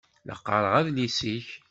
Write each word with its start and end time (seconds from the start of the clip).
La 0.27 0.35
qqaṛeɣ 0.39 0.73
adlis-ik. 0.79 1.47